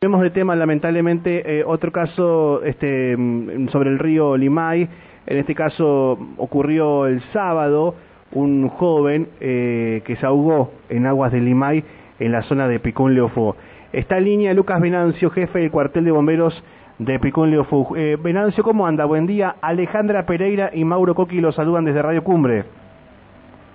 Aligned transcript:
Tenemos 0.00 0.22
de 0.22 0.30
tema, 0.30 0.54
lamentablemente, 0.54 1.58
eh, 1.58 1.64
otro 1.64 1.90
caso 1.90 2.62
este, 2.62 3.16
mm, 3.16 3.66
sobre 3.70 3.90
el 3.90 3.98
río 3.98 4.36
Limay. 4.36 4.88
En 5.26 5.38
este 5.38 5.56
caso 5.56 6.16
ocurrió 6.36 7.08
el 7.08 7.20
sábado 7.32 7.96
un 8.30 8.68
joven 8.68 9.28
eh, 9.40 10.02
que 10.04 10.14
se 10.14 10.24
ahogó 10.24 10.70
en 10.88 11.04
aguas 11.04 11.32
de 11.32 11.40
Limay 11.40 11.82
en 12.20 12.30
la 12.30 12.42
zona 12.42 12.68
de 12.68 12.78
Picón 12.78 13.16
Leofó. 13.16 13.56
Está 13.92 14.18
en 14.18 14.24
línea 14.26 14.54
Lucas 14.54 14.80
Venancio, 14.80 15.30
jefe 15.30 15.58
del 15.58 15.72
cuartel 15.72 16.04
de 16.04 16.12
bomberos 16.12 16.54
de 17.00 17.18
Picón 17.18 17.50
Leofó. 17.50 17.96
Eh, 17.96 18.16
Venancio, 18.22 18.62
¿cómo 18.62 18.86
anda? 18.86 19.04
Buen 19.04 19.26
día. 19.26 19.56
Alejandra 19.60 20.26
Pereira 20.26 20.70
y 20.72 20.84
Mauro 20.84 21.16
Coqui 21.16 21.40
los 21.40 21.56
saludan 21.56 21.84
desde 21.84 22.02
Radio 22.02 22.22
Cumbre. 22.22 22.66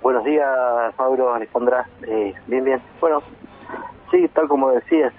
Buenos 0.02 0.24
días, 0.24 0.48
Mauro, 0.98 1.34
Alejandra. 1.34 1.86
Eh, 2.08 2.32
bien, 2.46 2.64
bien. 2.64 2.80
Bueno, 2.98 3.22
sí, 4.10 4.26
tal 4.32 4.48
como 4.48 4.70
decías, 4.70 5.12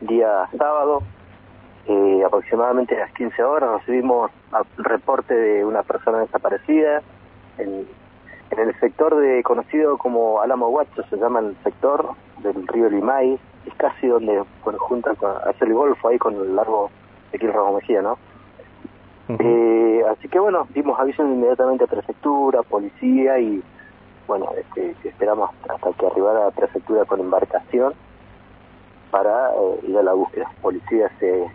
día 0.00 0.48
sábado, 0.56 1.02
eh, 1.86 2.22
aproximadamente 2.24 2.96
a 2.96 3.00
las 3.00 3.12
15 3.12 3.42
horas, 3.42 3.80
recibimos 3.80 4.30
el 4.76 4.84
reporte 4.84 5.34
de 5.34 5.64
una 5.64 5.82
persona 5.82 6.18
desaparecida 6.18 7.02
en, 7.58 7.86
el 8.56 8.80
sector 8.80 9.16
de 9.16 9.42
conocido 9.42 9.98
como 9.98 10.40
Alamo 10.40 10.68
Huacho, 10.68 11.02
se 11.10 11.16
llama 11.16 11.40
el 11.40 11.56
sector 11.64 12.10
del 12.42 12.66
río 12.68 12.88
Limay, 12.88 13.38
es 13.66 13.74
casi 13.74 14.06
donde 14.06 14.42
bueno, 14.64 14.78
junta 14.78 15.14
con, 15.14 15.32
hacer 15.48 15.68
el 15.68 15.74
golfo 15.74 16.08
ahí 16.08 16.18
con 16.18 16.34
el 16.34 16.54
largo 16.54 16.90
de 17.32 17.38
Quilrojo 17.38 17.74
Mejía, 17.74 18.02
¿no? 18.02 18.18
eh, 19.28 20.02
así 20.08 20.28
que 20.28 20.38
bueno, 20.38 20.68
dimos 20.72 20.98
aviso 20.98 21.22
inmediatamente 21.22 21.84
a 21.84 21.88
prefectura, 21.88 22.62
policía 22.62 23.38
y 23.40 23.62
bueno, 24.28 24.50
este, 24.56 24.94
esperamos 25.08 25.50
hasta 25.68 25.92
que 25.92 26.06
arribara 26.06 26.44
la 26.46 26.50
prefectura 26.52 27.04
con 27.04 27.20
embarcación 27.20 27.94
para 29.10 29.50
eh, 29.50 29.80
ir 29.88 29.98
a 29.98 30.02
la 30.02 30.12
búsqueda. 30.12 30.50
Policía 30.62 31.10
se, 31.18 31.46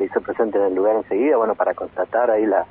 hizo 0.00 0.20
presente 0.20 0.58
en 0.58 0.64
el 0.64 0.74
lugar 0.74 0.96
enseguida, 0.96 1.36
bueno, 1.36 1.54
para 1.54 1.74
constatar 1.74 2.30
ahí 2.30 2.46
la... 2.46 2.66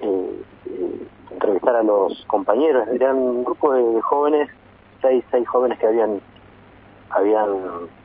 Eh, 0.00 0.42
eh, 0.66 1.06
entrevistar 1.30 1.76
a 1.76 1.82
los 1.82 2.24
compañeros. 2.26 2.88
Eran 2.88 3.16
un 3.16 3.44
grupo 3.44 3.72
de 3.72 4.00
jóvenes, 4.00 4.48
seis, 5.00 5.24
seis 5.30 5.46
jóvenes 5.46 5.78
que 5.78 5.86
habían 5.86 6.20
habían 7.10 7.48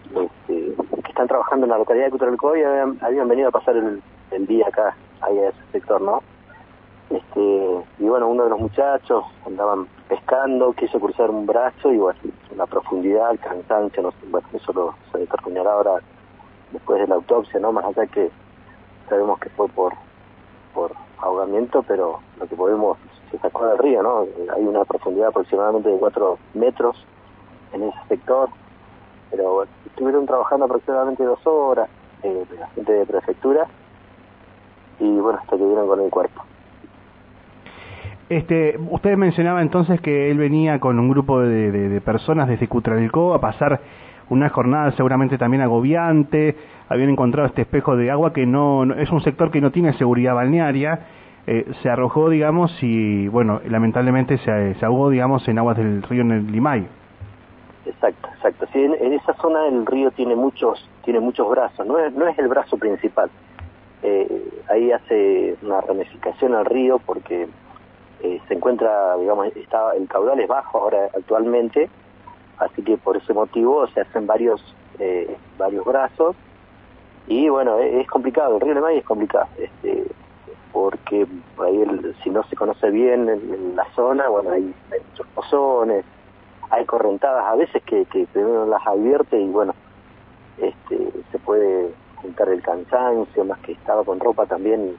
este, 0.05 0.75
que 0.75 1.09
están 1.09 1.27
trabajando 1.27 1.65
en 1.65 1.71
la 1.71 1.77
localidad 1.77 2.05
de 2.05 2.11
Cutralcoy 2.11 2.59
y 2.59 2.63
habían, 2.63 2.97
habían 3.01 3.27
venido 3.27 3.49
a 3.49 3.51
pasar 3.51 3.75
el, 3.75 4.01
el 4.31 4.47
día 4.47 4.67
acá, 4.67 4.95
ahí 5.21 5.37
a 5.39 5.49
ese 5.49 5.59
sector, 5.71 6.01
¿no? 6.01 6.21
Este, 7.13 7.85
y 7.99 8.05
bueno, 8.05 8.27
uno 8.27 8.45
de 8.45 8.49
los 8.49 8.59
muchachos 8.59 9.23
andaban 9.45 9.87
pescando, 10.07 10.73
quiso 10.73 10.99
cruzar 10.99 11.29
un 11.29 11.45
brazo 11.45 11.91
y 11.93 11.97
bueno, 11.97 12.19
la 12.57 12.65
profundidad, 12.65 13.29
el 13.29 13.39
cansancio, 13.39 14.01
no 14.01 14.13
bueno, 14.31 14.47
eso 14.51 14.73
lo, 14.73 14.95
se 15.11 15.19
determinará 15.19 15.73
ahora 15.73 15.91
después 16.71 16.99
de 16.99 17.07
la 17.07 17.15
autopsia, 17.15 17.59
¿no? 17.59 17.71
Más 17.71 17.85
allá 17.85 18.07
que 18.07 18.31
sabemos 19.07 19.39
que 19.39 19.49
fue 19.49 19.67
por, 19.69 19.93
por 20.73 20.91
ahogamiento, 21.19 21.83
pero 21.83 22.19
lo 22.39 22.47
que 22.47 22.55
podemos, 22.55 22.97
se 23.29 23.37
sacó 23.37 23.67
del 23.67 23.77
río, 23.77 24.01
¿no? 24.01 24.25
Hay 24.55 24.65
una 24.65 24.83
profundidad 24.83 25.27
aproximadamente 25.27 25.89
de 25.89 25.99
4 25.99 26.37
metros 26.55 27.05
en 27.73 27.83
ese 27.83 27.99
sector, 28.07 28.49
pero 29.29 29.53
bueno, 29.53 29.71
estuvieron 29.85 30.25
trabajando 30.25 30.65
aproximadamente 30.65 31.23
dos 31.23 31.45
horas, 31.45 31.89
eh, 32.23 32.43
la 32.59 32.67
gente 32.69 32.91
de 32.91 33.05
prefectura, 33.05 33.67
y 34.99 35.19
bueno, 35.19 35.37
hasta 35.39 35.57
que 35.57 35.63
dieron 35.63 35.87
con 35.87 36.01
el 36.01 36.09
cuerpo. 36.09 36.43
Este, 38.33 38.79
usted 38.89 39.15
mencionaba 39.15 39.61
entonces 39.61 40.01
que 40.01 40.31
él 40.31 40.39
venía 40.39 40.79
con 40.79 40.97
un 40.97 41.07
grupo 41.07 41.39
de, 41.41 42.01
personas 42.01 42.47
desde 42.47 42.67
Cutralcó 42.67 43.35
a 43.35 43.39
pasar 43.39 43.79
una 44.29 44.49
jornada 44.49 44.91
seguramente 44.93 45.37
también 45.37 45.61
agobiante, 45.61 46.57
habían 46.89 47.09
encontrado 47.09 47.47
este 47.47 47.61
espejo 47.61 47.95
de 47.95 48.09
agua 48.09 48.33
que 48.33 48.47
no, 48.47 48.91
es 48.95 49.11
un 49.11 49.21
sector 49.21 49.51
que 49.51 49.61
no 49.61 49.69
tiene 49.71 49.93
seguridad 49.99 50.33
balnearia, 50.33 51.01
eh, 51.45 51.71
se 51.83 51.89
arrojó, 51.91 52.29
digamos, 52.29 52.75
y 52.81 53.27
bueno, 53.27 53.61
lamentablemente 53.69 54.39
se, 54.39 54.73
se, 54.75 54.85
ahogó, 54.85 55.11
digamos, 55.11 55.47
en 55.47 55.59
aguas 55.59 55.77
del 55.77 56.01
río 56.01 56.21
en 56.21 56.31
el 56.31 56.51
Limay. 56.51 56.87
Exacto, 57.85 58.29
exacto. 58.33 58.65
Sí, 58.73 58.81
en, 58.81 58.95
en, 58.95 59.13
esa 59.13 59.33
zona 59.35 59.67
el 59.67 59.85
río 59.85 60.09
tiene 60.09 60.35
muchos, 60.35 60.89
tiene 61.05 61.19
muchos 61.19 61.47
brazos, 61.51 61.85
no 61.85 61.99
es, 61.99 62.11
no 62.15 62.27
es 62.27 62.39
el 62.39 62.47
brazo 62.47 62.77
principal. 62.77 63.29
Eh, 64.01 64.49
ahí 64.69 64.91
hace 64.91 65.55
una 65.61 65.81
ramificación 65.81 66.55
al 66.55 66.65
río 66.65 66.99
porque 67.05 67.47
eh, 68.23 68.41
se 68.47 68.53
encuentra, 68.53 69.17
digamos, 69.17 69.47
está, 69.55 69.93
el 69.95 70.07
caudal 70.07 70.39
es 70.39 70.47
bajo 70.47 70.79
ahora 70.79 71.09
actualmente, 71.13 71.89
así 72.57 72.81
que 72.81 72.97
por 72.97 73.17
ese 73.17 73.33
motivo 73.33 73.85
se 73.87 74.01
hacen 74.01 74.25
varios 74.25 74.61
eh, 74.99 75.37
varios 75.57 75.85
brazos. 75.85 76.35
Y 77.27 77.49
bueno, 77.49 77.79
es, 77.79 78.07
complicado, 78.07 78.55
el 78.55 78.61
río 78.61 78.73
Lemay 78.73 78.97
es 78.97 79.05
complicado, 79.05 79.47
este, 79.57 80.05
porque 80.71 81.25
ahí 81.59 81.81
el, 81.81 82.15
si 82.23 82.29
no 82.29 82.43
se 82.43 82.55
conoce 82.55 82.89
bien 82.91 83.29
en, 83.29 83.75
la 83.75 83.85
zona, 83.93 84.27
bueno, 84.27 84.51
hay, 84.51 84.73
hay, 84.91 84.99
muchos 85.09 85.27
pozones, 85.27 86.05
hay 86.69 86.85
correntadas 86.85 87.45
a 87.45 87.55
veces 87.55 87.81
que, 87.83 88.05
que 88.05 88.25
primero 88.27 88.65
las 88.65 88.85
advierte 88.85 89.39
y 89.39 89.49
bueno, 89.49 89.73
este, 90.57 91.11
se 91.31 91.39
puede 91.39 91.93
juntar 92.21 92.49
el 92.49 92.61
cansancio, 92.61 93.45
más 93.45 93.59
que 93.59 93.73
estaba 93.73 94.03
con 94.03 94.19
ropa 94.19 94.45
también, 94.45 94.97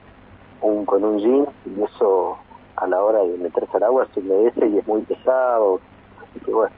un, 0.62 0.84
con 0.86 1.04
un 1.04 1.18
jean, 1.18 1.46
y 1.66 1.82
eso 1.82 2.38
a 2.84 2.88
la 2.88 3.02
hora 3.02 3.20
de 3.20 3.38
meterse 3.38 3.76
al 3.76 3.82
agua 3.84 4.06
se 4.12 4.20
humedece 4.20 4.66
y 4.68 4.78
es 4.78 4.86
muy 4.86 5.02
pesado. 5.02 5.80
Así 6.22 6.40
que 6.40 6.52
bueno, 6.52 6.74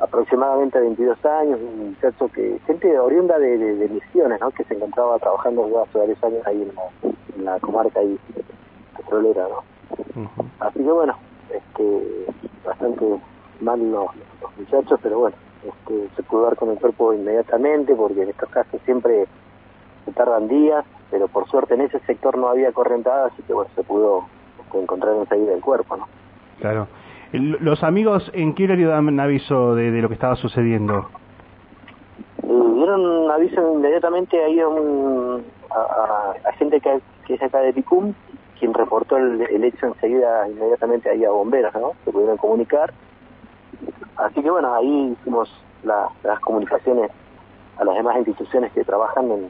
aproximadamente 0.00 0.80
22 0.80 1.24
años, 1.24 1.60
un 1.60 1.90
muchacho 1.90 2.28
que, 2.34 2.58
gente 2.66 2.98
oriunda 2.98 3.38
de, 3.38 3.56
de, 3.56 3.88
Misiones, 3.88 4.40
¿no? 4.40 4.50
Que 4.50 4.64
se 4.64 4.74
encontraba 4.74 5.18
trabajando 5.18 5.64
hace 5.82 5.98
varios 5.98 6.24
años 6.24 6.46
ahí 6.46 6.62
en 6.62 6.74
la, 6.74 7.10
en 7.36 7.44
la 7.44 7.60
comarca 7.60 8.00
ahí, 8.00 8.18
petrolera, 8.96 9.46
¿no? 9.48 10.30
Así 10.60 10.78
que 10.78 10.90
bueno, 10.90 11.16
este, 11.50 12.26
bastante 12.64 13.20
mal 13.60 13.78
los, 13.90 14.06
los, 14.40 14.58
muchachos, 14.58 14.98
pero 15.02 15.20
bueno, 15.20 15.36
este, 15.62 16.08
se 16.16 16.22
pudo 16.22 16.44
dar 16.44 16.56
con 16.56 16.70
el 16.70 16.78
cuerpo 16.78 17.12
inmediatamente 17.12 17.94
porque 17.94 18.22
en 18.22 18.30
estos 18.30 18.48
casos 18.48 18.80
siempre 18.84 19.26
se 20.04 20.12
tardan 20.12 20.48
días, 20.48 20.84
pero 21.10 21.28
por 21.28 21.48
suerte 21.48 21.74
en 21.74 21.82
ese 21.82 22.00
sector 22.00 22.36
no 22.38 22.48
había 22.48 22.72
correntada, 22.72 23.26
así 23.26 23.42
que 23.42 23.52
bueno, 23.52 23.70
se 23.76 23.82
pudo 23.84 24.24
encontrar 24.80 25.14
enseguida 25.16 25.54
el 25.54 25.60
cuerpo, 25.60 25.96
¿no? 25.96 26.06
Claro. 26.60 26.88
¿Los 27.32 27.82
amigos 27.82 28.30
en 28.34 28.54
qué 28.54 28.64
horario 28.64 28.90
dan 28.90 29.18
aviso 29.18 29.74
de, 29.74 29.90
de 29.90 30.02
lo 30.02 30.08
que 30.08 30.14
estaba 30.14 30.36
sucediendo? 30.36 31.08
Dieron 32.42 33.30
aviso 33.30 33.74
inmediatamente 33.74 34.42
ahí 34.42 34.60
a, 34.60 34.68
un, 34.68 35.42
a, 35.70 36.48
a, 36.48 36.52
gente 36.54 36.80
que, 36.80 37.00
que, 37.26 37.34
es 37.34 37.42
acá 37.42 37.60
de 37.60 37.72
Picum, 37.72 38.12
quien 38.58 38.74
reportó 38.74 39.16
el, 39.16 39.40
el, 39.40 39.64
hecho 39.64 39.86
enseguida, 39.86 40.46
inmediatamente 40.48 41.08
ahí 41.08 41.24
a 41.24 41.30
bomberos, 41.30 41.74
¿no? 41.74 41.92
Se 42.04 42.12
pudieron 42.12 42.36
comunicar. 42.36 42.92
Así 44.16 44.42
que 44.42 44.50
bueno, 44.50 44.74
ahí 44.74 45.16
hicimos 45.18 45.50
la, 45.84 46.08
las 46.22 46.38
comunicaciones 46.40 47.10
a 47.78 47.84
las 47.84 47.96
demás 47.96 48.16
instituciones 48.18 48.72
que 48.72 48.84
trabajan 48.84 49.30
en, 49.30 49.48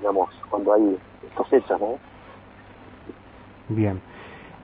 digamos, 0.00 0.28
cuando 0.50 0.74
hay 0.74 0.98
estos 1.28 1.52
hechos, 1.52 1.80
¿no? 1.80 1.98
Bien. 3.68 4.00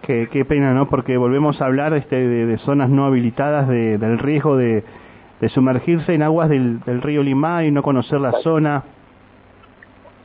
Qué, 0.07 0.29
qué 0.31 0.45
pena, 0.45 0.73
¿no? 0.73 0.89
Porque 0.89 1.17
volvemos 1.17 1.61
a 1.61 1.65
hablar 1.65 1.93
este, 1.95 2.15
de, 2.15 2.47
de 2.47 2.59
zonas 2.59 2.89
no 2.89 3.07
habilitadas, 3.07 3.67
de, 3.67 3.99
del 3.99 4.21
riesgo 4.21 4.57
de, 4.57 4.85
de 5.41 5.49
sumergirse 5.49 6.15
en 6.15 6.23
aguas 6.23 6.49
del, 6.49 6.79
del 6.85 7.03
río 7.03 7.25
Limay 7.25 7.67
y 7.67 7.71
no 7.73 7.83
conocer 7.83 8.21
la 8.21 8.29
exacto. 8.29 8.51
zona. 8.51 8.85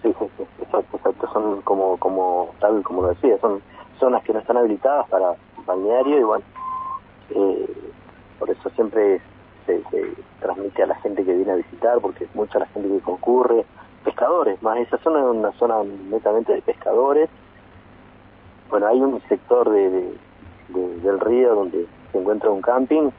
Sí, 0.04 0.14
sí, 0.20 0.26
sí, 0.38 0.44
exacto, 0.62 0.98
exacto. 0.98 1.28
Son 1.34 1.62
como, 1.64 1.98
como, 1.98 2.52
tal 2.60 2.84
como 2.84 3.02
lo 3.02 3.08
decía, 3.10 3.40
son 3.40 3.60
zonas 4.00 4.24
que 4.24 4.34
no 4.34 4.40
están 4.40 4.58
habilitadas 4.58 5.10
para 5.10 5.34
balneario 5.66 6.20
y 6.20 6.24
bueno, 6.24 6.46
eh, 7.32 7.66
por 8.38 8.52
eso 8.52 8.70
siempre 8.76 9.20
se, 9.66 9.82
se, 9.90 10.14
transmite 10.42 10.84
a 10.84 10.88
la 10.88 10.96
gente 10.96 11.26
que 11.26 11.34
viene 11.34 11.54
a 11.54 11.56
visitar, 11.56 12.00
porque 12.02 12.26
es 12.26 12.36
mucha 12.36 12.60
la 12.60 12.68
gente 12.68 12.88
que 12.88 13.00
concurre, 13.00 13.66
pescadores, 14.04 14.62
más 14.62 14.78
esa 14.78 15.00
zona 15.00 15.22
es 15.22 15.26
una 15.26 15.52
zona 15.54 15.78
netamente 15.84 16.54
de 16.54 16.62
pescadores 16.62 17.32
bueno, 18.72 18.88
hay 18.88 19.00
un 19.00 19.22
sector 19.28 19.70
de, 19.70 19.90
de, 19.90 20.18
de, 20.70 21.00
del 21.02 21.20
río 21.20 21.54
donde 21.54 21.86
se 22.12 22.18
encuentra 22.18 22.50
un 22.50 22.62
camping, 22.62 23.10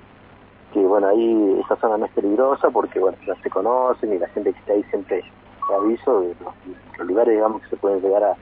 que 0.73 0.81
bueno, 0.81 1.09
ahí 1.09 1.61
esa 1.65 1.77
zona 1.77 1.99
no 1.99 2.07
es 2.07 2.13
peligrosa 2.13 2.71
porque 2.71 2.99
bueno, 2.99 3.19
ya 3.27 3.35
se 3.43 3.51
conocen 3.51 4.13
y 4.15 4.19
la 4.19 4.29
gente 4.29 4.53
que 4.53 4.59
está 4.59 4.73
ahí 4.73 4.83
siempre 4.85 5.23
te 5.69 5.75
aviso 5.75 6.23
de 6.23 6.35
los, 6.43 6.55
los, 6.99 7.07
lugares, 7.07 7.35
digamos, 7.35 7.63
que 7.63 7.69
se 7.69 7.77
pueden 7.77 8.01
llegar 8.01 8.25
a, 8.25 8.37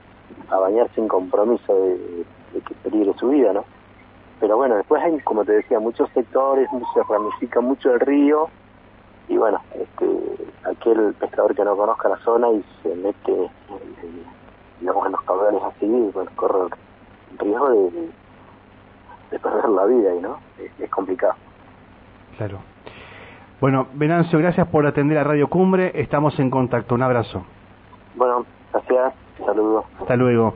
a 0.50 0.58
bañar 0.58 0.88
sin 0.94 1.08
compromiso 1.08 1.74
de, 1.74 2.24
que 2.66 2.74
peligre 2.82 3.12
su 3.18 3.28
vida, 3.28 3.52
¿no? 3.52 3.64
Pero 4.38 4.56
bueno, 4.56 4.76
después 4.76 5.02
hay, 5.02 5.18
como 5.20 5.44
te 5.44 5.52
decía, 5.52 5.78
muchos 5.80 6.08
sectores, 6.12 6.68
se 6.94 7.02
ramifica 7.02 7.60
mucho 7.60 7.92
el 7.92 8.00
río 8.00 8.48
y 9.28 9.36
bueno, 9.36 9.60
este, 9.74 10.06
aquel 10.64 11.14
pescador 11.14 11.54
que 11.54 11.64
no 11.64 11.76
conozca 11.76 12.08
la 12.08 12.18
zona 12.18 12.50
y 12.50 12.64
se 12.82 12.94
mete, 12.94 13.32
en, 13.32 14.24
digamos, 14.80 15.06
en 15.06 15.12
los 15.12 15.22
caudales 15.22 15.62
así, 15.62 15.86
bueno, 16.14 16.30
corre 16.36 16.70
riesgo 17.38 17.70
de, 17.70 17.90
de, 19.30 19.38
perder 19.38 19.68
la 19.68 19.84
vida 19.86 20.14
y 20.14 20.20
no 20.20 20.38
es, 20.58 20.70
es, 20.80 20.90
complicado 20.90 21.34
claro 22.36 22.58
Bueno, 23.60 23.88
Venancio, 23.94 24.38
gracias 24.38 24.66
por 24.68 24.86
atender 24.86 25.18
a 25.18 25.24
Radio 25.24 25.48
Cumbre. 25.48 25.92
Estamos 25.94 26.38
en 26.40 26.50
contacto. 26.50 26.94
Un 26.94 27.02
abrazo. 27.02 27.44
Bueno, 28.16 28.46
gracias. 28.72 29.14
Saludos. 29.44 29.84
Hasta 30.00 30.16
luego. 30.16 30.54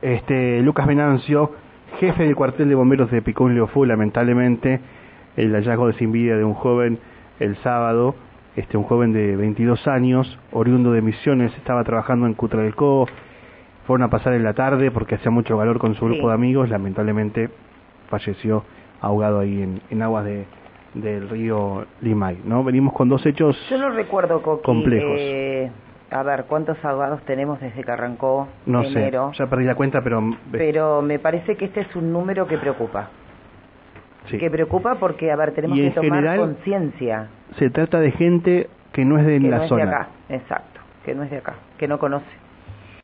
Este, 0.00 0.60
Lucas 0.60 0.86
Venancio, 0.86 1.50
jefe 1.98 2.24
del 2.24 2.36
cuartel 2.36 2.68
de 2.68 2.74
bomberos 2.74 3.10
de 3.10 3.22
Picón 3.22 3.54
Leofú, 3.54 3.84
lamentablemente, 3.84 4.80
el 5.36 5.52
hallazgo 5.52 5.88
de 5.88 5.94
sin 5.94 6.12
vida 6.12 6.36
de 6.36 6.44
un 6.44 6.54
joven 6.54 6.98
el 7.40 7.56
sábado, 7.62 8.14
este, 8.56 8.76
un 8.76 8.84
joven 8.84 9.12
de 9.12 9.36
22 9.36 9.86
años, 9.88 10.38
oriundo 10.52 10.92
de 10.92 11.02
Misiones, 11.02 11.56
estaba 11.56 11.82
trabajando 11.84 12.26
en 12.26 12.34
Cutralcó, 12.34 13.06
fueron 13.86 14.02
a 14.04 14.10
pasar 14.10 14.32
en 14.34 14.44
la 14.44 14.54
tarde 14.54 14.90
porque 14.90 15.14
hacía 15.16 15.30
mucho 15.30 15.58
calor 15.58 15.78
con 15.78 15.94
su 15.94 16.04
grupo 16.06 16.28
de 16.28 16.34
amigos, 16.34 16.68
lamentablemente 16.70 17.50
falleció 18.08 18.64
ahogado 19.00 19.40
ahí 19.40 19.62
en, 19.62 19.80
en 19.90 20.02
aguas 20.02 20.24
de, 20.24 20.44
del 20.94 21.28
río 21.28 21.86
Limay, 22.00 22.40
¿no? 22.44 22.64
Venimos 22.64 22.92
con 22.94 23.08
dos 23.08 23.24
hechos 23.26 23.56
Yo 23.70 23.78
no 23.78 23.90
recuerdo, 23.90 24.40
complejos. 24.62 25.16
Eh, 25.18 25.70
a 26.10 26.22
ver, 26.22 26.44
¿cuántos 26.44 26.82
ahogados 26.84 27.22
tenemos 27.22 27.60
desde 27.60 27.82
que 27.82 27.90
arrancó 27.90 28.48
no 28.66 28.82
enero? 28.84 29.30
sé, 29.32 29.38
ya 29.38 29.46
perdí 29.48 29.64
la 29.64 29.74
cuenta, 29.74 30.00
pero... 30.02 30.22
Pero 30.52 31.02
me 31.02 31.18
parece 31.18 31.56
que 31.56 31.64
este 31.66 31.80
es 31.80 31.96
un 31.96 32.12
número 32.12 32.46
que 32.46 32.56
preocupa. 32.58 33.08
Sí. 34.26 34.38
Que 34.38 34.50
preocupa 34.50 34.94
porque, 34.94 35.30
a 35.32 35.36
ver, 35.36 35.52
tenemos 35.52 35.76
Y 35.76 35.82
que 35.82 35.90
tomar 35.90 36.36
conciencia. 36.36 37.28
Se 37.58 37.68
trata 37.68 38.00
de 38.00 38.10
gente 38.12 38.70
que 38.92 39.04
no 39.04 39.18
es 39.18 39.26
de 39.26 39.38
Que 39.40 39.48
la 39.48 39.56
no 39.58 39.62
es 39.64 39.68
zona. 39.68 39.84
de 39.84 39.90
acá, 39.90 40.08
exacto. 40.30 40.80
Que 41.04 41.14
no 41.14 41.24
es 41.24 41.30
de 41.30 41.38
acá, 41.38 41.54
que 41.76 41.88
no 41.88 41.98
conoce. 41.98 42.24